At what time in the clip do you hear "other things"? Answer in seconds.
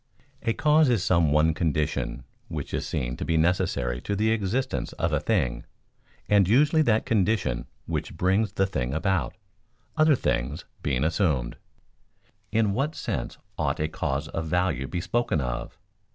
9.95-10.65